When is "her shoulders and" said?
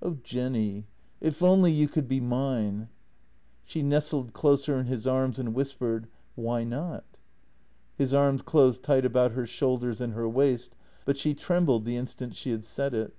9.34-10.14